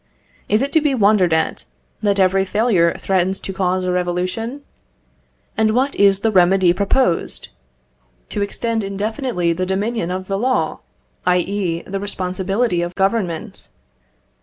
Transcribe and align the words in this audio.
Is 0.49 0.63
it 0.63 0.71
to 0.71 0.81
be 0.81 0.95
wondered 0.95 1.31
at 1.31 1.65
that 2.01 2.19
every 2.19 2.43
failure 2.43 2.95
threatens 2.97 3.39
to 3.41 3.53
cause 3.53 3.83
a 3.83 3.91
revolution? 3.91 4.61
And 5.55 5.75
what 5.75 5.93
is 5.95 6.21
the 6.21 6.31
remedy 6.31 6.73
proposed? 6.73 7.49
To 8.29 8.41
extend 8.41 8.83
indefinitely 8.83 9.53
the 9.53 9.67
dominion 9.67 10.09
of 10.09 10.25
the 10.27 10.39
law, 10.39 10.79
i.e., 11.27 11.83
the 11.83 11.99
responsibility 11.99 12.81
of 12.81 12.95
Government. 12.95 13.69